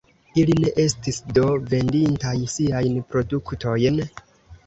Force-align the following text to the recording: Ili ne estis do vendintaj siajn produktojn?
Ili 0.43 0.53
ne 0.61 0.69
estis 0.83 1.19
do 1.39 1.43
vendintaj 1.73 2.33
siajn 2.55 2.97
produktojn? 3.13 4.01